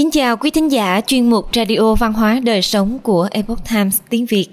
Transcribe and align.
Kính 0.00 0.10
chào 0.10 0.36
quý 0.36 0.50
thính 0.50 0.72
giả 0.72 1.00
chuyên 1.06 1.30
mục 1.30 1.48
Radio 1.54 1.94
Văn 1.94 2.12
hóa 2.12 2.40
Đời 2.44 2.62
Sống 2.62 2.98
của 2.98 3.28
Epoch 3.30 3.58
Times 3.70 3.98
tiếng 4.08 4.26
Việt. 4.26 4.46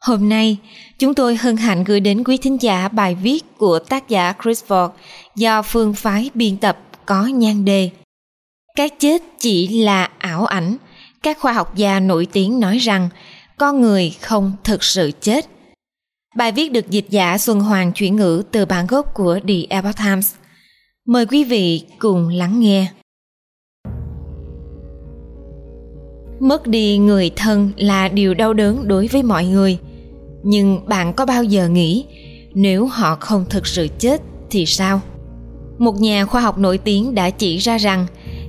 Hôm 0.00 0.28
nay, 0.28 0.56
chúng 0.98 1.14
tôi 1.14 1.36
hân 1.36 1.56
hạnh 1.56 1.84
gửi 1.84 2.00
đến 2.00 2.24
quý 2.24 2.36
thính 2.36 2.56
giả 2.60 2.88
bài 2.88 3.14
viết 3.14 3.44
của 3.58 3.78
tác 3.78 4.08
giả 4.08 4.34
Chris 4.42 4.64
Ford 4.68 4.90
do 5.36 5.62
phương 5.62 5.94
phái 5.94 6.30
biên 6.34 6.56
tập 6.56 6.78
có 7.06 7.26
nhan 7.26 7.64
đề. 7.64 7.90
Cái 8.76 8.88
chết 8.88 9.22
chỉ 9.38 9.68
là 9.68 10.10
ảo 10.18 10.46
ảnh. 10.46 10.76
Các 11.22 11.38
khoa 11.38 11.52
học 11.52 11.76
gia 11.76 12.00
nổi 12.00 12.26
tiếng 12.32 12.60
nói 12.60 12.78
rằng 12.78 13.08
con 13.56 13.80
người 13.80 14.16
không 14.20 14.52
thực 14.64 14.84
sự 14.84 15.10
chết. 15.20 15.46
Bài 16.36 16.52
viết 16.52 16.72
được 16.72 16.90
dịch 16.90 17.06
giả 17.10 17.38
Xuân 17.38 17.60
Hoàng 17.60 17.92
chuyển 17.92 18.16
ngữ 18.16 18.42
từ 18.50 18.64
bản 18.66 18.86
gốc 18.86 19.14
của 19.14 19.38
The 19.48 19.54
Epoch 19.68 19.96
Times. 19.96 20.34
Mời 21.06 21.26
quý 21.26 21.44
vị 21.44 21.82
cùng 21.98 22.28
lắng 22.28 22.60
nghe. 22.60 22.88
Mất 26.40 26.66
đi 26.66 26.98
người 26.98 27.30
thân 27.36 27.70
là 27.76 28.08
điều 28.08 28.34
đau 28.34 28.52
đớn 28.52 28.88
đối 28.88 29.06
với 29.06 29.22
mọi 29.22 29.44
người. 29.46 29.78
Nhưng 30.42 30.88
bạn 30.88 31.12
có 31.12 31.26
bao 31.26 31.44
giờ 31.44 31.68
nghĩ, 31.68 32.04
nếu 32.54 32.86
họ 32.86 33.16
không 33.20 33.44
thực 33.50 33.66
sự 33.66 33.88
chết 33.98 34.20
thì 34.50 34.66
sao? 34.66 35.00
Một 35.78 36.00
nhà 36.00 36.26
khoa 36.26 36.40
học 36.40 36.58
nổi 36.58 36.78
tiếng 36.78 37.14
đã 37.14 37.30
chỉ 37.30 37.56
ra 37.56 37.78
rằng, 37.78 38.06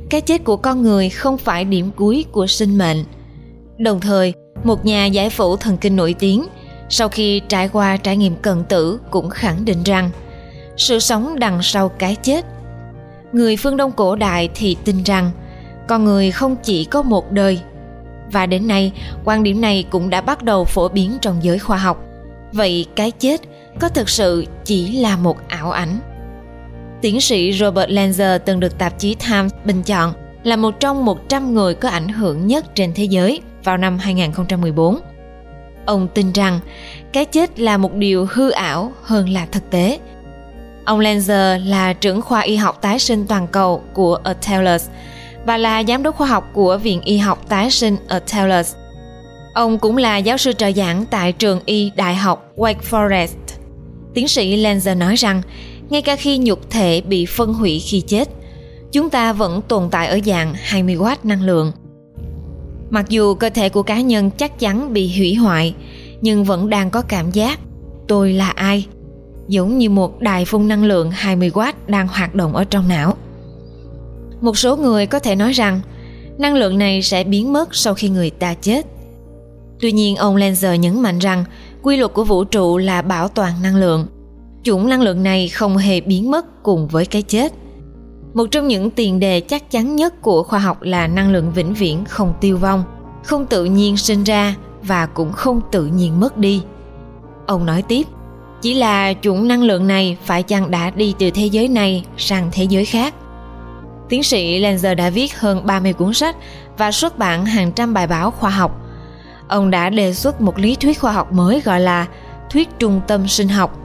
cái 0.09 0.21
chết 0.21 0.43
của 0.43 0.57
con 0.57 0.81
người 0.81 1.09
không 1.09 1.37
phải 1.37 1.65
điểm 1.65 1.91
cuối 1.95 2.25
của 2.31 2.47
sinh 2.47 2.77
mệnh. 2.77 3.03
Đồng 3.77 3.99
thời, 3.99 4.33
một 4.63 4.85
nhà 4.85 5.05
giải 5.05 5.29
phẫu 5.29 5.55
thần 5.55 5.77
kinh 5.77 5.95
nổi 5.95 6.15
tiếng, 6.19 6.45
sau 6.89 7.09
khi 7.09 7.41
trải 7.47 7.69
qua 7.69 7.97
trải 7.97 8.17
nghiệm 8.17 8.35
cận 8.35 8.63
tử, 8.69 8.99
cũng 9.11 9.29
khẳng 9.29 9.65
định 9.65 9.83
rằng, 9.83 10.09
sự 10.77 10.99
sống 10.99 11.39
đằng 11.39 11.59
sau 11.61 11.89
cái 11.89 12.15
chết. 12.15 12.45
Người 13.33 13.57
phương 13.57 13.77
đông 13.77 13.91
cổ 13.91 14.15
đại 14.15 14.49
thì 14.55 14.77
tin 14.85 15.03
rằng, 15.03 15.31
con 15.87 16.03
người 16.03 16.31
không 16.31 16.55
chỉ 16.63 16.83
có 16.83 17.01
một 17.01 17.31
đời 17.31 17.59
và 18.31 18.45
đến 18.45 18.67
nay 18.67 18.91
quan 19.25 19.43
điểm 19.43 19.61
này 19.61 19.85
cũng 19.89 20.09
đã 20.09 20.21
bắt 20.21 20.43
đầu 20.43 20.65
phổ 20.65 20.89
biến 20.89 21.17
trong 21.21 21.43
giới 21.43 21.59
khoa 21.59 21.77
học 21.77 22.03
vậy 22.51 22.85
cái 22.95 23.11
chết 23.11 23.41
có 23.79 23.89
thực 23.89 24.09
sự 24.09 24.45
chỉ 24.65 24.91
là 24.91 25.17
một 25.17 25.37
ảo 25.47 25.71
ảnh 25.71 25.99
tiến 27.01 27.21
sĩ 27.21 27.53
Robert 27.53 27.89
Lanzer 27.89 28.39
từng 28.39 28.59
được 28.59 28.77
tạp 28.77 28.99
chí 28.99 29.15
Times 29.15 29.51
bình 29.65 29.83
chọn 29.83 30.13
là 30.43 30.55
một 30.55 30.79
trong 30.79 31.05
100 31.05 31.53
người 31.53 31.73
có 31.73 31.89
ảnh 31.89 32.07
hưởng 32.07 32.47
nhất 32.47 32.75
trên 32.75 32.93
thế 32.93 33.03
giới 33.03 33.41
vào 33.63 33.77
năm 33.77 33.97
2014. 33.97 34.99
Ông 35.85 36.07
tin 36.07 36.31
rằng 36.31 36.59
cái 37.13 37.25
chết 37.25 37.59
là 37.59 37.77
một 37.77 37.93
điều 37.93 38.27
hư 38.31 38.49
ảo 38.49 38.91
hơn 39.03 39.29
là 39.29 39.45
thực 39.51 39.69
tế. 39.69 39.99
Ông 40.85 40.99
Lanzer 40.99 41.65
là 41.65 41.93
trưởng 41.93 42.21
khoa 42.21 42.41
y 42.41 42.55
học 42.55 42.81
tái 42.81 42.99
sinh 42.99 43.27
toàn 43.27 43.47
cầu 43.47 43.83
của 43.93 44.15
Atellus, 44.23 44.89
và 45.45 45.57
là 45.57 45.83
giám 45.83 46.03
đốc 46.03 46.15
khoa 46.15 46.27
học 46.27 46.49
của 46.53 46.77
Viện 46.77 47.01
Y 47.01 47.17
học 47.17 47.49
tái 47.49 47.71
sinh 47.71 47.97
ở 48.07 48.21
Taylor's. 48.27 48.75
Ông 49.53 49.79
cũng 49.79 49.97
là 49.97 50.17
giáo 50.17 50.37
sư 50.37 50.53
trợ 50.53 50.71
giảng 50.71 51.05
tại 51.05 51.31
trường 51.31 51.59
y 51.65 51.91
Đại 51.95 52.15
học 52.15 52.51
Wake 52.55 52.81
Forest. 52.89 53.27
Tiến 54.13 54.27
sĩ 54.27 54.57
Lenzer 54.57 54.97
nói 54.97 55.15
rằng, 55.15 55.41
ngay 55.89 56.01
cả 56.01 56.15
khi 56.15 56.37
nhục 56.37 56.69
thể 56.69 57.01
bị 57.01 57.25
phân 57.25 57.53
hủy 57.53 57.79
khi 57.79 58.01
chết, 58.01 58.29
chúng 58.91 59.09
ta 59.09 59.33
vẫn 59.33 59.61
tồn 59.67 59.89
tại 59.91 60.07
ở 60.07 60.19
dạng 60.25 60.53
20W 60.69 61.15
năng 61.23 61.43
lượng. 61.43 61.71
Mặc 62.89 63.09
dù 63.09 63.33
cơ 63.33 63.49
thể 63.49 63.69
của 63.69 63.83
cá 63.83 64.01
nhân 64.01 64.31
chắc 64.31 64.59
chắn 64.59 64.93
bị 64.93 65.17
hủy 65.17 65.35
hoại, 65.35 65.75
nhưng 66.21 66.43
vẫn 66.43 66.69
đang 66.69 66.89
có 66.89 67.01
cảm 67.01 67.31
giác 67.31 67.59
tôi 68.07 68.33
là 68.33 68.49
ai, 68.49 68.87
giống 69.47 69.77
như 69.77 69.89
một 69.89 70.19
đài 70.19 70.45
phun 70.45 70.67
năng 70.67 70.83
lượng 70.83 71.11
20W 71.11 71.73
đang 71.87 72.07
hoạt 72.07 72.35
động 72.35 72.55
ở 72.55 72.63
trong 72.63 72.87
não 72.87 73.15
một 74.41 74.57
số 74.57 74.75
người 74.75 75.05
có 75.05 75.19
thể 75.19 75.35
nói 75.35 75.51
rằng, 75.51 75.81
năng 76.37 76.55
lượng 76.55 76.77
này 76.77 77.01
sẽ 77.01 77.23
biến 77.23 77.53
mất 77.53 77.75
sau 77.75 77.93
khi 77.93 78.09
người 78.09 78.29
ta 78.29 78.53
chết. 78.53 78.85
Tuy 79.79 79.91
nhiên, 79.91 80.15
ông 80.15 80.35
Lenzer 80.37 80.75
nhấn 80.75 81.01
mạnh 81.01 81.19
rằng, 81.19 81.45
quy 81.81 81.97
luật 81.97 82.13
của 82.13 82.23
vũ 82.23 82.43
trụ 82.43 82.77
là 82.77 83.01
bảo 83.01 83.27
toàn 83.27 83.53
năng 83.63 83.75
lượng. 83.75 84.07
Chủng 84.63 84.89
năng 84.89 85.01
lượng 85.01 85.23
này 85.23 85.49
không 85.49 85.77
hề 85.77 86.01
biến 86.01 86.31
mất 86.31 86.63
cùng 86.63 86.87
với 86.87 87.05
cái 87.05 87.21
chết. 87.21 87.53
Một 88.33 88.45
trong 88.51 88.67
những 88.67 88.89
tiền 88.89 89.19
đề 89.19 89.39
chắc 89.39 89.71
chắn 89.71 89.95
nhất 89.95 90.21
của 90.21 90.43
khoa 90.43 90.59
học 90.59 90.81
là 90.81 91.07
năng 91.07 91.31
lượng 91.31 91.51
vĩnh 91.51 91.73
viễn 91.73 92.05
không 92.05 92.33
tiêu 92.41 92.57
vong, 92.57 92.83
không 93.23 93.45
tự 93.45 93.65
nhiên 93.65 93.97
sinh 93.97 94.23
ra 94.23 94.55
và 94.83 95.05
cũng 95.05 95.31
không 95.31 95.61
tự 95.71 95.85
nhiên 95.85 96.19
mất 96.19 96.37
đi. 96.37 96.61
Ông 97.47 97.65
nói 97.65 97.81
tiếp, 97.81 98.07
chỉ 98.61 98.73
là 98.73 99.13
chủng 99.21 99.47
năng 99.47 99.63
lượng 99.63 99.87
này 99.87 100.17
phải 100.25 100.43
chăng 100.43 100.71
đã 100.71 100.89
đi 100.89 101.13
từ 101.19 101.31
thế 101.31 101.45
giới 101.45 101.67
này 101.67 102.05
sang 102.17 102.49
thế 102.51 102.63
giới 102.63 102.85
khác? 102.85 103.15
Tiến 104.11 104.23
sĩ 104.23 104.59
Lenzer 104.59 104.95
đã 104.95 105.09
viết 105.09 105.39
hơn 105.39 105.65
30 105.65 105.93
cuốn 105.93 106.13
sách 106.13 106.35
và 106.77 106.91
xuất 106.91 107.17
bản 107.17 107.45
hàng 107.45 107.71
trăm 107.71 107.93
bài 107.93 108.07
báo 108.07 108.31
khoa 108.31 108.49
học. 108.49 108.81
Ông 109.47 109.71
đã 109.71 109.89
đề 109.89 110.13
xuất 110.13 110.41
một 110.41 110.59
lý 110.59 110.75
thuyết 110.75 110.99
khoa 110.99 111.11
học 111.11 111.33
mới 111.33 111.61
gọi 111.61 111.79
là 111.79 112.07
thuyết 112.49 112.69
trung 112.79 113.01
tâm 113.07 113.27
sinh 113.27 113.47
học. 113.47 113.77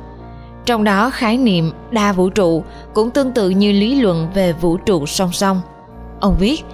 Trong 0.65 0.85
đó 0.85 1.11
khái 1.11 1.37
niệm 1.37 1.73
đa 1.91 2.13
vũ 2.13 2.31
trụ 2.31 2.65
cũng 2.95 3.11
tương 3.11 3.33
tự 3.33 3.51
như 3.51 3.73
lý 3.73 4.01
luận 4.01 4.29
về 4.35 4.53
vũ 4.53 4.77
trụ 4.77 5.07
song 5.07 5.33
song. 5.33 5.61
Ông 6.21 6.37
viết, 6.39 6.65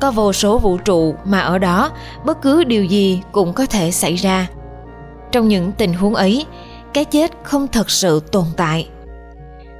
có 0.00 0.10
vô 0.10 0.32
số 0.32 0.58
vũ 0.58 0.78
trụ 0.78 1.14
mà 1.24 1.40
ở 1.40 1.58
đó 1.58 1.90
bất 2.24 2.42
cứ 2.42 2.64
điều 2.64 2.84
gì 2.84 3.22
cũng 3.32 3.52
có 3.52 3.66
thể 3.66 3.90
xảy 3.90 4.14
ra. 4.14 4.46
Trong 5.32 5.48
những 5.48 5.72
tình 5.72 5.94
huống 5.94 6.14
ấy, 6.14 6.46
cái 6.94 7.04
chết 7.04 7.32
không 7.42 7.68
thật 7.68 7.90
sự 7.90 8.20
tồn 8.32 8.46
tại. 8.56 8.88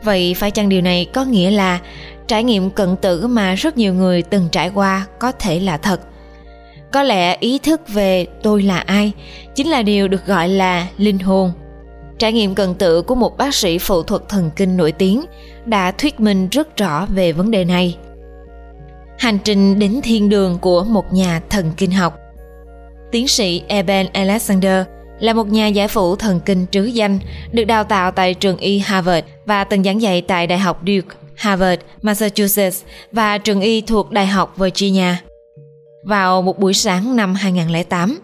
Vậy 0.04 0.34
phải 0.34 0.50
chăng 0.50 0.68
điều 0.68 0.80
này 0.80 1.06
có 1.14 1.24
nghĩa 1.24 1.50
là 1.50 1.78
trải 2.28 2.44
nghiệm 2.44 2.70
cận 2.70 2.96
tử 2.96 3.26
mà 3.26 3.54
rất 3.54 3.76
nhiều 3.76 3.94
người 3.94 4.22
từng 4.22 4.48
trải 4.52 4.70
qua 4.74 5.06
có 5.18 5.32
thể 5.32 5.60
là 5.60 5.76
thật. 5.76 6.00
Có 6.92 7.02
lẽ 7.02 7.36
ý 7.40 7.58
thức 7.58 7.80
về 7.88 8.26
tôi 8.42 8.62
là 8.62 8.78
ai 8.78 9.12
chính 9.54 9.68
là 9.68 9.82
điều 9.82 10.08
được 10.08 10.26
gọi 10.26 10.48
là 10.48 10.86
linh 10.98 11.18
hồn. 11.18 11.52
Trải 12.18 12.32
nghiệm 12.32 12.54
cận 12.54 12.74
tử 12.74 13.02
của 13.02 13.14
một 13.14 13.36
bác 13.36 13.54
sĩ 13.54 13.78
phẫu 13.78 14.02
thuật 14.02 14.28
thần 14.28 14.50
kinh 14.56 14.76
nổi 14.76 14.92
tiếng 14.92 15.24
đã 15.64 15.90
thuyết 15.90 16.20
minh 16.20 16.48
rất 16.48 16.76
rõ 16.76 17.06
về 17.06 17.32
vấn 17.32 17.50
đề 17.50 17.64
này. 17.64 17.96
Hành 19.18 19.38
trình 19.44 19.78
đến 19.78 20.00
thiên 20.02 20.28
đường 20.28 20.58
của 20.58 20.84
một 20.84 21.12
nhà 21.12 21.40
thần 21.50 21.72
kinh 21.76 21.90
học. 21.90 22.18
Tiến 23.10 23.28
sĩ 23.28 23.62
eben 23.68 24.06
alexander 24.12 24.84
là 25.20 25.32
một 25.32 25.46
nhà 25.48 25.66
giải 25.66 25.88
phẫu 25.88 26.16
thần 26.16 26.40
kinh 26.40 26.66
trứ 26.70 26.84
danh 26.84 27.18
được 27.52 27.64
đào 27.64 27.84
tạo 27.84 28.10
tại 28.10 28.34
trường 28.34 28.56
y 28.56 28.78
harvard 28.78 29.26
và 29.46 29.64
từng 29.64 29.84
giảng 29.84 30.02
dạy 30.02 30.20
tại 30.20 30.46
đại 30.46 30.58
học 30.58 30.82
duke. 30.86 31.21
Harvard, 31.36 31.82
Massachusetts 32.02 32.82
và 33.12 33.38
trường 33.38 33.60
y 33.60 33.80
thuộc 33.80 34.10
Đại 34.10 34.26
học 34.26 34.54
Virginia. 34.56 35.14
Vào 36.04 36.42
một 36.42 36.58
buổi 36.58 36.74
sáng 36.74 37.16
năm 37.16 37.34
2008, 37.34 38.18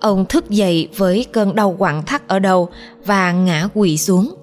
ông 0.00 0.24
thức 0.26 0.50
dậy 0.50 0.88
với 0.96 1.26
cơn 1.32 1.54
đau 1.54 1.76
quặn 1.78 2.02
thắt 2.02 2.28
ở 2.28 2.38
đầu 2.38 2.68
và 3.04 3.32
ngã 3.32 3.68
quỵ 3.74 3.98
xuống. 3.98 4.34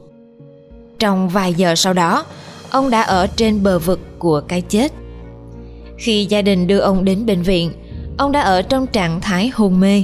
Trong 1.00 1.30
vài 1.30 1.54
giờ 1.54 1.76
sau 1.76 1.94
đó, 1.94 2.26
ông 2.70 2.90
đã 2.90 3.02
ở 3.02 3.28
trên 3.28 3.64
bờ 3.64 3.80
vực 3.80 4.00
của 4.20 4.42
cái 4.42 4.62
chết. 4.62 4.92
Khi 5.98 6.26
gia 6.26 6.42
đình 6.42 6.68
đưa 6.68 6.80
ông 6.80 7.06
đến 7.06 7.26
bệnh 7.26 7.42
viện, 7.42 7.72
ông 8.18 8.32
đã 8.32 8.42
ở 8.42 8.62
trong 8.62 8.88
trạng 8.88 9.22
thái 9.22 9.52
hôn 9.54 9.80
mê 9.80 10.04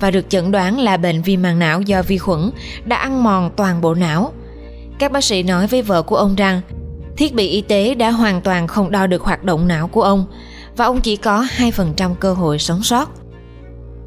và 0.00 0.10
được 0.10 0.30
chẩn 0.30 0.50
đoán 0.50 0.78
là 0.78 0.96
bệnh 0.96 1.22
viêm 1.22 1.42
màng 1.42 1.58
não 1.58 1.80
do 1.80 2.02
vi 2.02 2.18
khuẩn 2.18 2.50
đã 2.84 2.96
ăn 2.96 3.24
mòn 3.24 3.50
toàn 3.56 3.80
bộ 3.80 3.94
não. 3.94 4.32
Các 4.98 5.12
bác 5.12 5.24
sĩ 5.24 5.42
nói 5.42 5.66
với 5.66 5.82
vợ 5.82 6.02
của 6.02 6.16
ông 6.16 6.34
rằng 6.34 6.60
Thiết 7.16 7.34
bị 7.34 7.48
y 7.48 7.60
tế 7.60 7.94
đã 7.94 8.10
hoàn 8.10 8.40
toàn 8.40 8.66
không 8.66 8.90
đo 8.90 9.06
được 9.06 9.22
hoạt 9.22 9.44
động 9.44 9.68
não 9.68 9.88
của 9.88 10.02
ông 10.02 10.24
và 10.76 10.84
ông 10.84 11.00
chỉ 11.00 11.16
có 11.16 11.46
2% 11.56 12.14
cơ 12.14 12.32
hội 12.32 12.58
sống 12.58 12.82
sót. 12.82 13.10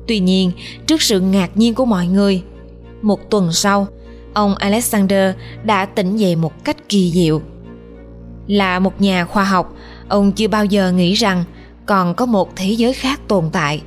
Tuy 0.07 0.19
nhiên, 0.19 0.51
trước 0.88 1.01
sự 1.01 1.19
ngạc 1.19 1.57
nhiên 1.57 1.73
của 1.73 1.85
mọi 1.85 2.07
người, 2.07 2.44
một 3.01 3.29
tuần 3.29 3.53
sau, 3.53 3.88
ông 4.34 4.56
Alexander 4.56 5.35
đã 5.63 5.85
tỉnh 5.85 6.17
dậy 6.17 6.35
một 6.35 6.64
cách 6.64 6.90
kỳ 6.90 7.11
diệu. 7.11 7.41
Là 8.47 8.79
một 8.79 9.02
nhà 9.02 9.26
khoa 9.26 9.43
học, 9.43 9.73
ông 10.08 10.31
chưa 10.31 10.47
bao 10.47 10.66
giờ 10.66 10.91
nghĩ 10.91 11.14
rằng 11.14 11.43
còn 11.85 12.16
có 12.16 12.26
một 12.26 12.55
thế 12.55 12.72
giới 12.72 12.93
khác 12.93 13.22
tồn 13.28 13.49
tại. 13.52 13.81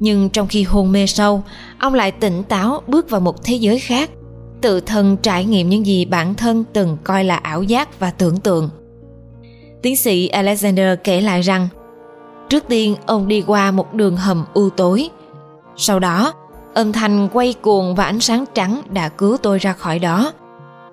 Nhưng 0.00 0.30
trong 0.30 0.46
khi 0.46 0.62
hôn 0.62 0.92
mê 0.92 1.06
sâu, 1.06 1.42
ông 1.78 1.94
lại 1.94 2.10
tỉnh 2.10 2.42
táo 2.42 2.82
bước 2.86 3.10
vào 3.10 3.20
một 3.20 3.44
thế 3.44 3.54
giới 3.54 3.78
khác 3.78 4.10
tự 4.60 4.80
thân 4.80 5.16
trải 5.16 5.44
nghiệm 5.44 5.68
những 5.68 5.86
gì 5.86 6.04
bản 6.04 6.34
thân 6.34 6.64
từng 6.72 6.96
coi 7.04 7.24
là 7.24 7.36
ảo 7.36 7.62
giác 7.62 8.00
và 8.00 8.10
tưởng 8.10 8.36
tượng. 8.36 8.70
Tiến 9.82 9.96
sĩ 9.96 10.28
Alexander 10.28 10.98
kể 11.04 11.20
lại 11.20 11.40
rằng, 11.40 11.68
trước 12.48 12.64
tiên 12.68 12.96
ông 13.06 13.28
đi 13.28 13.44
qua 13.46 13.70
một 13.70 13.94
đường 13.94 14.16
hầm 14.16 14.44
u 14.54 14.70
tối. 14.70 15.10
Sau 15.76 15.98
đó, 15.98 16.32
âm 16.74 16.92
thanh 16.92 17.28
quay 17.32 17.52
cuồng 17.52 17.94
và 17.94 18.04
ánh 18.04 18.20
sáng 18.20 18.44
trắng 18.54 18.82
đã 18.90 19.08
cứu 19.08 19.36
tôi 19.42 19.58
ra 19.58 19.72
khỏi 19.72 19.98
đó. 19.98 20.32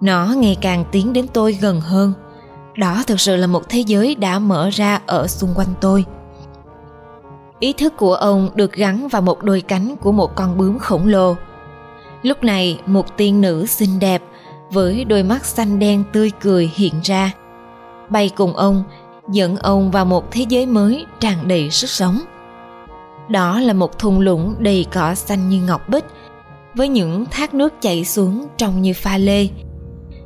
Nó 0.01 0.33
ngày 0.38 0.57
càng 0.62 0.85
tiến 0.91 1.13
đến 1.13 1.27
tôi 1.33 1.53
gần 1.53 1.81
hơn. 1.81 2.13
Đó 2.77 3.03
thực 3.07 3.19
sự 3.19 3.35
là 3.35 3.47
một 3.47 3.69
thế 3.69 3.79
giới 3.79 4.15
đã 4.15 4.39
mở 4.39 4.69
ra 4.69 5.01
ở 5.06 5.27
xung 5.27 5.53
quanh 5.56 5.73
tôi. 5.81 6.06
Ý 7.59 7.73
thức 7.73 7.97
của 7.97 8.15
ông 8.15 8.50
được 8.56 8.73
gắn 8.73 9.07
vào 9.07 9.21
một 9.21 9.44
đôi 9.44 9.62
cánh 9.62 9.95
của 9.95 10.12
một 10.12 10.35
con 10.35 10.57
bướm 10.57 10.79
khổng 10.79 11.07
lồ 11.07 11.35
Lúc 12.25 12.44
này 12.44 12.80
một 12.86 13.18
tiên 13.18 13.42
nữ 13.42 13.66
xinh 13.66 14.00
đẹp 14.00 14.22
với 14.72 15.06
đôi 15.06 15.24
mắt 15.24 15.45
xanh 15.45 15.80
đen 15.80 16.04
tươi 16.13 16.31
cười 16.42 16.72
hiện 16.75 16.94
ra. 17.04 17.31
Bay 18.10 18.31
cùng 18.36 18.56
ông 18.56 18.83
dẫn 19.31 19.57
ông 19.57 19.92
vào 19.92 20.06
một 20.06 20.31
thế 20.31 20.45
giới 20.50 20.66
mới 20.66 21.06
tràn 21.19 21.48
đầy 21.48 21.69
sức 21.69 21.89
sống. 21.89 22.19
Đó 23.30 23.60
là 23.60 23.74
một 23.74 24.00
thung 24.00 24.19
lũng 24.19 24.56
đầy 24.60 24.86
cỏ 24.94 25.16
xanh 25.16 25.50
như 25.50 25.62
ngọc 25.62 25.89
bích, 25.89 26.06
với 26.75 26.88
những 26.88 27.25
thác 27.31 27.54
nước 27.54 27.74
chảy 27.81 28.06
xuống 28.06 28.48
trông 28.57 28.81
như 28.81 28.94
pha 28.94 29.18
lê. 29.18 29.48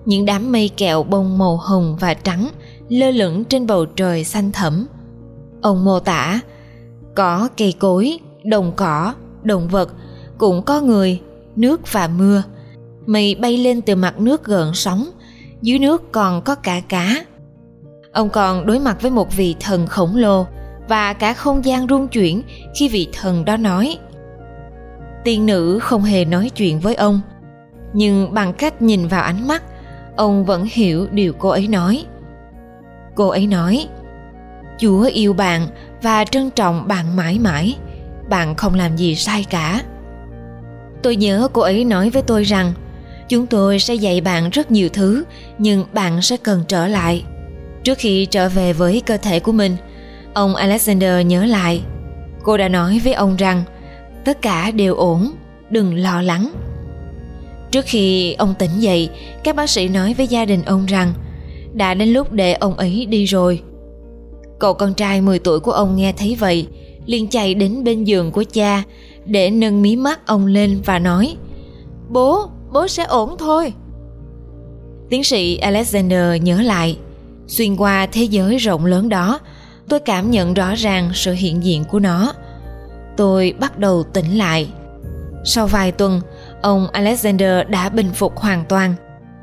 Những 0.06 0.26
đám 0.26 0.52
mây 0.52 0.70
kẹo 0.70 1.04
bông 1.04 1.38
màu 1.38 1.58
hồng 1.58 1.98
và 2.00 2.14
trắng 2.14 2.48
lơ 2.90 3.12
lửng 3.12 3.44
trên 3.44 3.68
bầu 3.68 3.86
trời 3.86 4.24
xanh 4.24 4.52
thẫm. 4.52 4.88
Ông 5.62 5.86
mô 5.86 6.00
tả 6.00 6.40
có 7.16 7.50
cây 7.58 7.74
cối, 7.80 8.20
đồng 8.44 8.72
cỏ, 8.76 9.14
động 9.44 9.68
vật, 9.68 9.94
cũng 10.38 10.62
có 10.62 10.82
người, 10.82 11.22
nước 11.60 11.92
và 11.92 12.08
mưa. 12.08 12.44
Mây 13.06 13.36
bay 13.36 13.58
lên 13.58 13.82
từ 13.82 13.96
mặt 13.96 14.20
nước 14.20 14.46
gợn 14.46 14.72
sóng, 14.74 15.10
dưới 15.62 15.80
nước 15.80 16.12
còn 16.12 16.42
có 16.42 16.56
cả 16.56 16.82
cá. 16.90 17.26
Ông 18.12 18.30
còn 18.30 18.66
đối 18.66 18.80
mặt 18.80 19.02
với 19.02 19.12
một 19.12 19.36
vị 19.36 19.56
thần 19.60 19.88
khổng 19.88 20.16
lồ 20.16 20.46
và 20.88 21.14
cả 21.14 21.34
không 21.34 21.66
gian 21.66 21.88
rung 21.88 22.08
chuyển 22.08 22.42
khi 22.76 22.90
vị 22.90 23.08
thần 23.14 23.46
đó 23.46 23.58
nói. 23.58 23.98
Tiên 25.24 25.46
nữ 25.46 25.80
không 25.80 26.04
hề 26.04 26.26
nói 26.26 26.50
chuyện 26.50 26.80
với 26.80 26.96
ông, 26.96 27.22
nhưng 27.94 28.34
bằng 28.34 28.54
cách 28.54 28.82
nhìn 28.82 29.08
vào 29.08 29.24
ánh 29.24 29.48
mắt, 29.48 29.64
ông 30.16 30.46
vẫn 30.46 30.68
hiểu 30.72 31.08
điều 31.12 31.34
cô 31.34 31.50
ấy 31.50 31.68
nói. 31.68 32.06
Cô 33.16 33.28
ấy 33.28 33.48
nói, 33.48 33.88
Chúa 34.80 35.04
yêu 35.04 35.34
bạn 35.34 35.68
và 36.02 36.26
trân 36.26 36.50
trọng 36.50 36.88
bạn 36.88 37.16
mãi 37.16 37.40
mãi, 37.40 37.76
bạn 38.30 38.56
không 38.56 38.74
làm 38.74 38.98
gì 38.98 39.16
sai 39.16 39.46
cả. 39.50 39.82
Tôi 41.04 41.16
nhớ 41.16 41.48
cô 41.54 41.62
ấy 41.62 41.86
nói 41.86 42.10
với 42.10 42.22
tôi 42.22 42.44
rằng, 42.44 42.74
chúng 43.30 43.48
tôi 43.48 43.80
sẽ 43.80 43.94
dạy 43.94 44.22
bạn 44.22 44.50
rất 44.50 44.72
nhiều 44.72 44.90
thứ, 44.90 45.24
nhưng 45.58 45.86
bạn 45.94 46.22
sẽ 46.22 46.38
cần 46.38 46.64
trở 46.68 46.88
lại. 46.88 47.24
Trước 47.84 47.98
khi 47.98 48.26
trở 48.26 48.50
về 48.50 48.74
với 48.74 49.02
cơ 49.06 49.18
thể 49.18 49.40
của 49.40 49.52
mình, 49.52 49.76
ông 50.34 50.56
Alexander 50.56 51.26
nhớ 51.26 51.46
lại. 51.46 51.82
Cô 52.44 52.58
đã 52.58 52.68
nói 52.68 53.02
với 53.04 53.14
ông 53.14 53.36
rằng, 53.36 53.64
tất 54.26 54.42
cả 54.42 54.72
đều 54.72 54.96
ổn, 54.96 55.32
đừng 55.70 55.96
lo 55.96 56.22
lắng. 56.22 56.52
Trước 57.72 57.86
khi 57.86 58.34
ông 58.34 58.54
tỉnh 58.60 58.80
dậy, 58.80 59.10
các 59.44 59.56
bác 59.56 59.70
sĩ 59.70 59.88
nói 59.88 60.14
với 60.14 60.28
gia 60.28 60.46
đình 60.46 60.62
ông 60.66 60.86
rằng 60.86 61.14
đã 61.74 61.94
đến 61.94 62.10
lúc 62.10 62.32
để 62.32 62.54
ông 62.54 62.74
ấy 62.74 63.06
đi 63.06 63.26
rồi. 63.26 63.62
Cậu 64.60 64.74
con 64.74 64.94
trai 64.94 65.22
10 65.22 65.40
tuổi 65.40 65.60
của 65.60 65.72
ông 65.72 65.96
nghe 65.96 66.14
thấy 66.18 66.36
vậy, 66.40 66.68
liền 67.06 67.28
chạy 67.28 67.54
đến 67.54 67.84
bên 67.84 68.04
giường 68.04 68.32
của 68.32 68.44
cha 68.54 68.84
để 69.26 69.52
nâng 69.52 69.82
mí 69.82 69.96
mắt 69.96 70.28
ông 70.28 70.46
lên 70.46 70.82
và 70.86 71.00
nói 71.00 71.38
Bố, 72.10 72.50
bố 72.72 72.88
sẽ 72.88 73.04
ổn 73.04 73.36
thôi. 73.40 73.74
Tiến 75.10 75.24
sĩ 75.24 75.58
Alexander 75.58 76.42
nhớ 76.44 76.62
lại, 76.62 76.98
xuyên 77.48 77.76
qua 77.76 78.08
thế 78.12 78.24
giới 78.24 78.58
rộng 78.58 78.86
lớn 78.86 79.10
đó, 79.10 79.40
tôi 79.90 80.00
cảm 80.00 80.32
nhận 80.32 80.54
rõ 80.54 80.76
ràng 80.76 81.10
sự 81.14 81.34
hiện 81.34 81.64
diện 81.64 81.84
của 81.84 82.00
nó. 82.00 82.34
Tôi 83.18 83.54
bắt 83.60 83.78
đầu 83.78 84.04
tỉnh 84.04 84.38
lại. 84.38 84.70
Sau 85.46 85.68
vài 85.68 85.92
tuần, 85.92 86.22
ông 86.62 86.88
Alexander 86.92 87.68
đã 87.68 87.90
bình 87.90 88.10
phục 88.14 88.38
hoàn 88.38 88.66
toàn. 88.70 88.96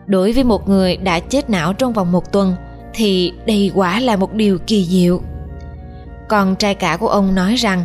Đối 0.07 0.33
với 0.33 0.45
một 0.45 0.69
người 0.69 0.97
đã 0.97 1.21
chết 1.21 1.51
não 1.51 1.73
trong 1.73 1.93
vòng 1.93 2.13
một 2.13 2.33
tuần, 2.33 2.55
thì 2.95 3.33
đây 3.47 3.71
quả 3.75 4.01
là 4.01 4.17
một 4.17 4.33
điều 4.33 4.59
kỳ 4.59 4.85
diệu. 4.85 5.21
Còn 6.29 6.57
trai 6.57 6.75
cả 6.75 6.97
của 6.97 7.09
ông 7.09 7.35
nói 7.35 7.55
rằng, 7.55 7.85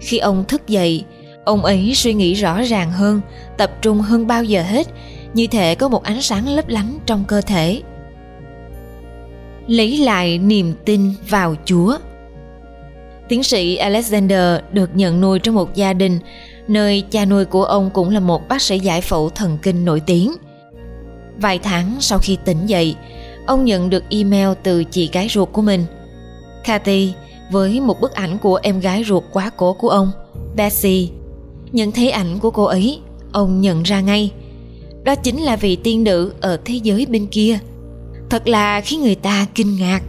khi 0.00 0.18
ông 0.18 0.44
thức 0.44 0.68
dậy, 0.68 1.04
ông 1.50 1.64
ấy 1.64 1.92
suy 1.94 2.14
nghĩ 2.14 2.34
rõ 2.34 2.62
ràng 2.62 2.92
hơn, 2.92 3.20
tập 3.56 3.70
trung 3.82 4.00
hơn 4.00 4.26
bao 4.26 4.44
giờ 4.44 4.62
hết, 4.62 4.86
như 5.34 5.46
thể 5.46 5.74
có 5.74 5.88
một 5.88 6.02
ánh 6.02 6.22
sáng 6.22 6.48
lấp 6.48 6.68
lánh 6.68 6.98
trong 7.06 7.24
cơ 7.28 7.40
thể. 7.40 7.82
Lấy 9.66 9.98
lại 9.98 10.38
niềm 10.38 10.74
tin 10.84 11.12
vào 11.28 11.54
Chúa. 11.64 11.96
Tiến 13.28 13.42
sĩ 13.42 13.76
Alexander 13.76 14.60
được 14.72 14.90
nhận 14.94 15.20
nuôi 15.20 15.38
trong 15.38 15.54
một 15.54 15.74
gia 15.74 15.92
đình 15.92 16.18
nơi 16.68 17.04
cha 17.10 17.24
nuôi 17.24 17.44
của 17.44 17.64
ông 17.64 17.90
cũng 17.90 18.10
là 18.10 18.20
một 18.20 18.48
bác 18.48 18.62
sĩ 18.62 18.78
giải 18.78 19.00
phẫu 19.00 19.30
thần 19.30 19.58
kinh 19.62 19.84
nổi 19.84 20.00
tiếng. 20.00 20.32
Vài 21.36 21.58
tháng 21.58 21.96
sau 22.00 22.18
khi 22.18 22.38
tỉnh 22.44 22.66
dậy, 22.66 22.94
ông 23.46 23.64
nhận 23.64 23.90
được 23.90 24.04
email 24.10 24.48
từ 24.62 24.84
chị 24.84 25.10
gái 25.12 25.28
ruột 25.30 25.48
của 25.52 25.62
mình. 25.62 25.84
Kathy 26.64 27.12
với 27.50 27.80
một 27.80 28.00
bức 28.00 28.12
ảnh 28.12 28.38
của 28.38 28.60
em 28.62 28.80
gái 28.80 29.04
ruột 29.04 29.24
quá 29.32 29.50
cố 29.56 29.72
của 29.72 29.88
ông, 29.88 30.10
Betsy. 30.56 31.10
Nhận 31.72 31.92
thấy 31.92 32.10
ảnh 32.10 32.38
của 32.38 32.50
cô 32.50 32.64
ấy, 32.64 33.00
ông 33.32 33.60
nhận 33.60 33.82
ra 33.82 34.00
ngay. 34.00 34.32
Đó 35.04 35.14
chính 35.14 35.42
là 35.42 35.56
vị 35.56 35.76
tiên 35.76 36.04
nữ 36.04 36.32
ở 36.40 36.56
thế 36.64 36.74
giới 36.74 37.06
bên 37.06 37.26
kia. 37.26 37.58
Thật 38.30 38.48
là 38.48 38.80
khiến 38.80 39.00
người 39.00 39.14
ta 39.14 39.46
kinh 39.54 39.76
ngạc. 39.76 40.02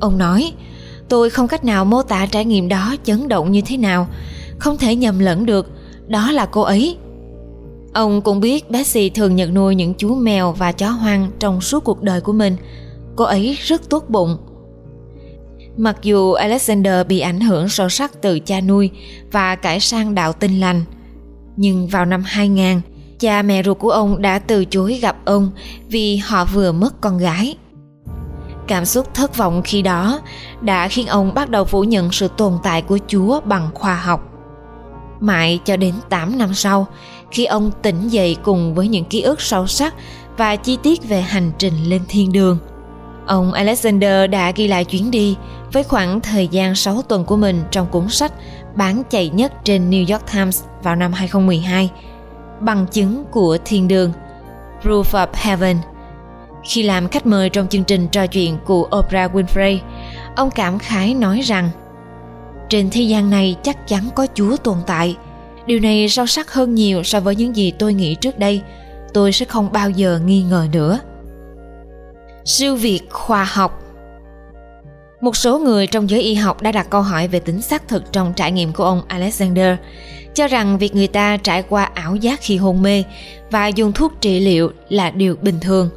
Ông 0.00 0.18
nói, 0.18 0.52
tôi 1.08 1.30
không 1.30 1.48
cách 1.48 1.64
nào 1.64 1.84
mô 1.84 2.02
tả 2.02 2.26
trải 2.26 2.44
nghiệm 2.44 2.68
đó 2.68 2.94
chấn 3.04 3.28
động 3.28 3.52
như 3.52 3.60
thế 3.60 3.76
nào, 3.76 4.08
không 4.58 4.78
thể 4.78 4.96
nhầm 4.96 5.18
lẫn 5.18 5.46
được, 5.46 5.70
đó 6.06 6.32
là 6.32 6.46
cô 6.46 6.60
ấy. 6.60 6.96
Ông 7.92 8.20
cũng 8.20 8.40
biết 8.40 8.70
Betsy 8.70 9.10
thường 9.10 9.36
nhận 9.36 9.54
nuôi 9.54 9.74
những 9.74 9.94
chú 9.94 10.14
mèo 10.14 10.52
và 10.52 10.72
chó 10.72 10.88
hoang 10.90 11.30
trong 11.38 11.60
suốt 11.60 11.84
cuộc 11.84 12.02
đời 12.02 12.20
của 12.20 12.32
mình. 12.32 12.56
Cô 13.16 13.24
ấy 13.24 13.58
rất 13.62 13.88
tốt 13.88 14.04
bụng. 14.08 14.36
Mặc 15.76 15.96
dù 16.02 16.32
Alexander 16.32 17.06
bị 17.06 17.20
ảnh 17.20 17.40
hưởng 17.40 17.68
sâu 17.68 17.88
sắc 17.88 18.22
từ 18.22 18.38
cha 18.38 18.60
nuôi 18.60 18.90
và 19.32 19.56
cải 19.56 19.80
sang 19.80 20.14
đạo 20.14 20.32
tin 20.32 20.60
lành, 20.60 20.84
nhưng 21.56 21.86
vào 21.86 22.04
năm 22.04 22.22
2000, 22.26 22.80
cha 23.18 23.42
mẹ 23.42 23.62
ruột 23.62 23.78
của 23.78 23.90
ông 23.90 24.22
đã 24.22 24.38
từ 24.38 24.64
chối 24.64 24.94
gặp 24.94 25.16
ông 25.24 25.50
vì 25.88 26.16
họ 26.16 26.44
vừa 26.44 26.72
mất 26.72 27.00
con 27.00 27.18
gái. 27.18 27.56
Cảm 28.66 28.84
xúc 28.84 29.14
thất 29.14 29.36
vọng 29.36 29.62
khi 29.64 29.82
đó 29.82 30.20
đã 30.60 30.88
khiến 30.88 31.06
ông 31.06 31.34
bắt 31.34 31.50
đầu 31.50 31.64
phủ 31.64 31.84
nhận 31.84 32.12
sự 32.12 32.28
tồn 32.36 32.52
tại 32.62 32.82
của 32.82 32.98
Chúa 33.08 33.40
bằng 33.40 33.68
khoa 33.74 33.94
học. 33.94 34.28
Mãi 35.20 35.60
cho 35.64 35.76
đến 35.76 35.94
8 36.08 36.38
năm 36.38 36.54
sau, 36.54 36.86
khi 37.30 37.44
ông 37.44 37.70
tỉnh 37.82 38.08
dậy 38.08 38.36
cùng 38.42 38.74
với 38.74 38.88
những 38.88 39.04
ký 39.04 39.20
ức 39.20 39.40
sâu 39.40 39.66
sắc 39.66 39.94
và 40.36 40.56
chi 40.56 40.78
tiết 40.82 41.08
về 41.08 41.20
hành 41.20 41.52
trình 41.58 41.74
lên 41.84 42.02
thiên 42.08 42.32
đường. 42.32 42.58
Ông 43.26 43.52
Alexander 43.52 44.30
đã 44.30 44.52
ghi 44.56 44.68
lại 44.68 44.84
chuyến 44.84 45.10
đi 45.10 45.36
với 45.72 45.82
khoảng 45.82 46.20
thời 46.20 46.48
gian 46.48 46.74
6 46.74 47.02
tuần 47.02 47.24
của 47.24 47.36
mình 47.36 47.62
trong 47.70 47.86
cuốn 47.86 48.08
sách 48.08 48.32
bán 48.74 49.02
chạy 49.10 49.28
nhất 49.28 49.52
trên 49.64 49.90
New 49.90 50.12
York 50.12 50.32
Times 50.32 50.62
vào 50.82 50.96
năm 50.96 51.12
2012, 51.12 51.90
Bằng 52.60 52.86
chứng 52.86 53.24
của 53.30 53.58
thiên 53.64 53.88
đường, 53.88 54.12
Proof 54.82 55.02
of 55.02 55.26
Heaven. 55.34 55.76
Khi 56.64 56.82
làm 56.82 57.08
khách 57.08 57.26
mời 57.26 57.50
trong 57.50 57.68
chương 57.68 57.84
trình 57.84 58.08
trò 58.08 58.26
chuyện 58.26 58.58
của 58.64 58.88
Oprah 58.98 59.34
Winfrey, 59.34 59.78
ông 60.36 60.50
cảm 60.50 60.78
khái 60.78 61.14
nói 61.14 61.40
rằng 61.40 61.70
trên 62.68 62.90
thế 62.90 63.02
gian 63.02 63.30
này 63.30 63.56
chắc 63.62 63.88
chắn 63.88 64.08
có 64.14 64.26
Chúa 64.34 64.56
tồn 64.56 64.78
tại– 64.86 65.16
Điều 65.66 65.80
này 65.80 66.08
sâu 66.08 66.26
sắc 66.26 66.52
hơn 66.52 66.74
nhiều 66.74 67.02
so 67.02 67.20
với 67.20 67.36
những 67.36 67.56
gì 67.56 67.72
tôi 67.78 67.94
nghĩ 67.94 68.14
trước 68.14 68.38
đây. 68.38 68.62
Tôi 69.14 69.32
sẽ 69.32 69.44
không 69.44 69.72
bao 69.72 69.90
giờ 69.90 70.20
nghi 70.24 70.42
ngờ 70.42 70.66
nữa. 70.72 71.00
Siêu 72.44 72.76
việt 72.76 73.00
khoa 73.10 73.44
học 73.44 73.81
một 75.22 75.36
số 75.36 75.58
người 75.58 75.86
trong 75.86 76.10
giới 76.10 76.20
y 76.20 76.34
học 76.34 76.62
đã 76.62 76.72
đặt 76.72 76.90
câu 76.90 77.02
hỏi 77.02 77.28
về 77.28 77.40
tính 77.40 77.62
xác 77.62 77.88
thực 77.88 78.12
trong 78.12 78.32
trải 78.36 78.52
nghiệm 78.52 78.72
của 78.72 78.84
ông 78.84 79.02
Alexander, 79.08 79.76
cho 80.34 80.48
rằng 80.48 80.78
việc 80.78 80.94
người 80.94 81.06
ta 81.06 81.36
trải 81.36 81.62
qua 81.62 81.84
ảo 81.84 82.16
giác 82.16 82.40
khi 82.42 82.56
hôn 82.56 82.82
mê 82.82 83.04
và 83.50 83.66
dùng 83.66 83.92
thuốc 83.92 84.12
trị 84.20 84.40
liệu 84.40 84.70
là 84.88 85.10
điều 85.10 85.36
bình 85.42 85.60
thường. 85.60 85.90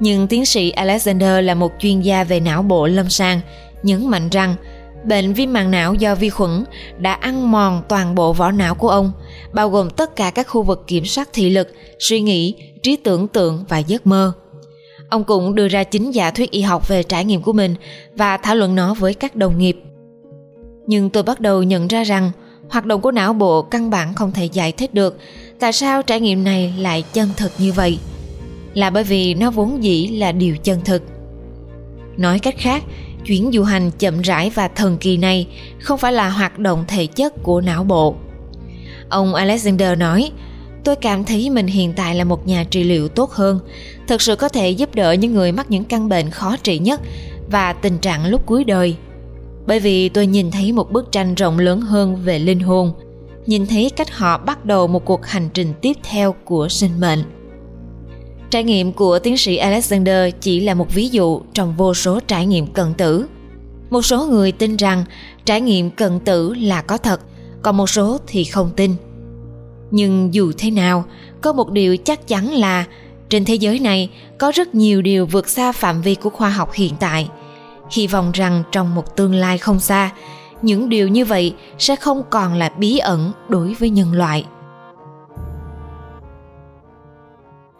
Nhưng 0.00 0.26
tiến 0.26 0.46
sĩ 0.46 0.70
Alexander 0.70 1.44
là 1.44 1.54
một 1.54 1.72
chuyên 1.78 2.00
gia 2.00 2.24
về 2.24 2.40
não 2.40 2.62
bộ 2.62 2.86
lâm 2.86 3.10
sàng, 3.10 3.40
nhấn 3.82 4.10
mạnh 4.10 4.28
rằng 4.28 4.54
Bệnh 5.04 5.32
viêm 5.32 5.52
màng 5.52 5.70
não 5.70 5.94
do 5.94 6.14
vi 6.14 6.30
khuẩn 6.30 6.64
đã 6.98 7.12
ăn 7.12 7.52
mòn 7.52 7.82
toàn 7.88 8.14
bộ 8.14 8.32
vỏ 8.32 8.50
não 8.50 8.74
của 8.74 8.88
ông, 8.88 9.12
bao 9.52 9.70
gồm 9.70 9.90
tất 9.90 10.16
cả 10.16 10.30
các 10.30 10.48
khu 10.48 10.62
vực 10.62 10.84
kiểm 10.86 11.04
soát 11.04 11.28
thị 11.32 11.50
lực, 11.50 11.68
suy 11.98 12.20
nghĩ, 12.20 12.54
trí 12.82 12.96
tưởng 12.96 13.28
tượng 13.28 13.64
và 13.68 13.78
giấc 13.78 14.06
mơ. 14.06 14.32
Ông 15.12 15.24
cũng 15.24 15.54
đưa 15.54 15.68
ra 15.68 15.84
chính 15.84 16.10
giả 16.10 16.30
thuyết 16.30 16.50
y 16.50 16.60
học 16.60 16.88
về 16.88 17.02
trải 17.02 17.24
nghiệm 17.24 17.42
của 17.42 17.52
mình 17.52 17.74
và 18.16 18.36
thảo 18.36 18.54
luận 18.54 18.74
nó 18.74 18.94
với 18.94 19.14
các 19.14 19.36
đồng 19.36 19.58
nghiệp. 19.58 19.82
Nhưng 20.86 21.10
tôi 21.10 21.22
bắt 21.22 21.40
đầu 21.40 21.62
nhận 21.62 21.88
ra 21.88 22.04
rằng 22.04 22.30
hoạt 22.68 22.86
động 22.86 23.00
của 23.00 23.10
não 23.10 23.32
bộ 23.32 23.62
căn 23.62 23.90
bản 23.90 24.14
không 24.14 24.32
thể 24.32 24.44
giải 24.44 24.72
thích 24.72 24.94
được 24.94 25.18
tại 25.60 25.72
sao 25.72 26.02
trải 26.02 26.20
nghiệm 26.20 26.44
này 26.44 26.74
lại 26.78 27.04
chân 27.12 27.28
thực 27.36 27.52
như 27.58 27.72
vậy. 27.72 27.98
Là 28.74 28.90
bởi 28.90 29.04
vì 29.04 29.34
nó 29.34 29.50
vốn 29.50 29.84
dĩ 29.84 30.06
là 30.06 30.32
điều 30.32 30.56
chân 30.56 30.80
thực. 30.84 31.02
Nói 32.16 32.38
cách 32.38 32.54
khác, 32.58 32.82
chuyến 33.26 33.50
du 33.52 33.62
hành 33.62 33.90
chậm 33.98 34.20
rãi 34.20 34.50
và 34.50 34.68
thần 34.68 34.96
kỳ 34.98 35.16
này 35.16 35.46
không 35.80 35.98
phải 35.98 36.12
là 36.12 36.28
hoạt 36.28 36.58
động 36.58 36.84
thể 36.88 37.06
chất 37.06 37.42
của 37.42 37.60
não 37.60 37.84
bộ 37.84 38.14
ông 39.08 39.34
alexander 39.34 39.98
nói 39.98 40.30
tôi 40.84 40.96
cảm 40.96 41.24
thấy 41.24 41.50
mình 41.50 41.66
hiện 41.66 41.92
tại 41.92 42.14
là 42.14 42.24
một 42.24 42.46
nhà 42.46 42.64
trị 42.70 42.84
liệu 42.84 43.08
tốt 43.08 43.30
hơn 43.30 43.60
thực 44.06 44.22
sự 44.22 44.36
có 44.36 44.48
thể 44.48 44.70
giúp 44.70 44.94
đỡ 44.94 45.12
những 45.12 45.34
người 45.34 45.52
mắc 45.52 45.70
những 45.70 45.84
căn 45.84 46.08
bệnh 46.08 46.30
khó 46.30 46.56
trị 46.56 46.78
nhất 46.78 47.00
và 47.50 47.72
tình 47.72 47.98
trạng 47.98 48.26
lúc 48.26 48.46
cuối 48.46 48.64
đời. 48.64 48.96
Bởi 49.66 49.80
vì 49.80 50.08
tôi 50.08 50.26
nhìn 50.26 50.50
thấy 50.50 50.72
một 50.72 50.92
bức 50.92 51.12
tranh 51.12 51.34
rộng 51.34 51.58
lớn 51.58 51.80
hơn 51.80 52.16
về 52.16 52.38
linh 52.38 52.60
hồn, 52.60 52.92
nhìn 53.46 53.66
thấy 53.66 53.90
cách 53.96 54.10
họ 54.10 54.38
bắt 54.38 54.64
đầu 54.64 54.86
một 54.86 55.04
cuộc 55.04 55.26
hành 55.26 55.48
trình 55.54 55.72
tiếp 55.82 55.96
theo 56.02 56.34
của 56.44 56.68
sinh 56.68 57.00
mệnh. 57.00 57.22
Trải 58.50 58.64
nghiệm 58.64 58.92
của 58.92 59.18
tiến 59.18 59.36
sĩ 59.36 59.56
Alexander 59.56 60.34
chỉ 60.40 60.60
là 60.60 60.74
một 60.74 60.94
ví 60.94 61.08
dụ 61.08 61.40
trong 61.54 61.76
vô 61.76 61.94
số 61.94 62.20
trải 62.20 62.46
nghiệm 62.46 62.66
cận 62.66 62.94
tử. 62.94 63.26
một 63.90 64.02
số 64.02 64.26
người 64.26 64.52
tin 64.52 64.76
rằng 64.76 65.04
trải 65.44 65.60
nghiệm 65.60 65.90
cận 65.90 66.20
tử 66.20 66.54
là 66.54 66.82
có 66.82 66.98
thật, 66.98 67.20
còn 67.62 67.76
một 67.76 67.90
số 67.90 68.18
thì 68.26 68.44
không 68.44 68.70
tin. 68.76 68.94
Nhưng 69.90 70.34
dù 70.34 70.52
thế 70.58 70.70
nào, 70.70 71.04
có 71.40 71.52
một 71.52 71.70
điều 71.70 71.96
chắc 71.96 72.28
chắn 72.28 72.52
là 72.52 72.84
trên 73.32 73.44
thế 73.44 73.54
giới 73.54 73.78
này, 73.78 74.08
có 74.38 74.52
rất 74.54 74.74
nhiều 74.74 75.02
điều 75.02 75.26
vượt 75.26 75.48
xa 75.48 75.72
phạm 75.72 76.02
vi 76.02 76.14
của 76.14 76.30
khoa 76.30 76.50
học 76.50 76.72
hiện 76.72 76.94
tại. 77.00 77.28
Hy 77.90 78.06
vọng 78.06 78.32
rằng 78.32 78.62
trong 78.72 78.94
một 78.94 79.16
tương 79.16 79.34
lai 79.34 79.58
không 79.58 79.80
xa, 79.80 80.10
những 80.62 80.88
điều 80.88 81.08
như 81.08 81.24
vậy 81.24 81.54
sẽ 81.78 81.96
không 81.96 82.22
còn 82.30 82.54
là 82.54 82.68
bí 82.68 82.98
ẩn 82.98 83.32
đối 83.48 83.74
với 83.74 83.90
nhân 83.90 84.12
loại. 84.12 84.44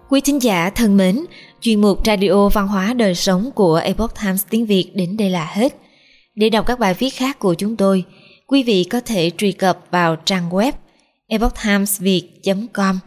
Quý 0.08 0.20
thính 0.20 0.42
giả 0.42 0.70
thân 0.70 0.96
mến, 0.96 1.24
chuyên 1.60 1.80
mục 1.80 2.06
radio 2.06 2.48
văn 2.48 2.68
hóa 2.68 2.94
đời 2.94 3.14
sống 3.14 3.50
của 3.54 3.80
epoch 3.84 4.14
times 4.22 4.44
tiếng 4.50 4.66
việt 4.66 4.90
đến 4.94 5.16
đây 5.16 5.30
là 5.30 5.44
hết. 5.44 5.76
Để 6.34 6.50
đọc 6.50 6.66
các 6.66 6.78
bài 6.78 6.94
viết 6.94 7.10
khác 7.10 7.38
của 7.38 7.54
chúng 7.54 7.76
tôi, 7.76 8.04
quý 8.46 8.62
vị 8.62 8.84
có 8.84 9.00
thể 9.00 9.30
truy 9.38 9.52
cập 9.52 9.78
vào 9.90 10.16
trang 10.16 10.50
web 10.50 10.72
epochtimesviet 11.26 12.24
com. 12.72 12.98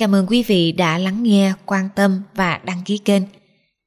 Cảm 0.00 0.14
ơn 0.14 0.26
quý 0.26 0.42
vị 0.42 0.72
đã 0.72 0.98
lắng 0.98 1.22
nghe, 1.22 1.52
quan 1.66 1.88
tâm 1.94 2.22
và 2.34 2.60
đăng 2.64 2.82
ký 2.84 2.98
kênh. 2.98 3.22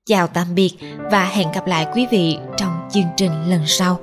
Chào 0.05 0.27
tạm 0.27 0.55
biệt 0.55 0.72
và 1.12 1.25
hẹn 1.25 1.48
gặp 1.53 1.67
lại 1.67 1.88
quý 1.93 2.05
vị 2.12 2.38
trong 2.58 2.72
chương 2.91 3.08
trình 3.17 3.32
lần 3.50 3.62
sau. 3.65 4.00